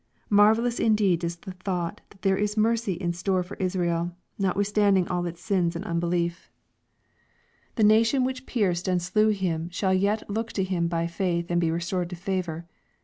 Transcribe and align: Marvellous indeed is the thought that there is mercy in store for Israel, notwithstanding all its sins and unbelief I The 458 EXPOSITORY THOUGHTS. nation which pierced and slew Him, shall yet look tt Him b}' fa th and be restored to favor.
Marvellous 0.31 0.79
indeed 0.79 1.23
is 1.23 1.35
the 1.35 1.51
thought 1.51 2.01
that 2.09 2.23
there 2.23 2.35
is 2.35 2.57
mercy 2.57 2.93
in 2.93 3.13
store 3.13 3.43
for 3.43 3.53
Israel, 3.57 4.15
notwithstanding 4.39 5.07
all 5.09 5.27
its 5.27 5.41
sins 5.43 5.75
and 5.75 5.85
unbelief 5.85 6.49
I 7.77 7.83
The 7.83 7.83
458 7.83 7.99
EXPOSITORY 7.99 7.99
THOUGHTS. 7.99 8.09
nation 8.09 8.23
which 8.23 8.45
pierced 8.47 8.87
and 8.87 8.99
slew 8.99 9.29
Him, 9.29 9.69
shall 9.69 9.93
yet 9.93 10.27
look 10.27 10.51
tt 10.53 10.65
Him 10.69 10.87
b}' 10.87 11.05
fa 11.05 11.23
th 11.43 11.45
and 11.49 11.61
be 11.61 11.69
restored 11.69 12.09
to 12.09 12.15
favor. 12.15 12.65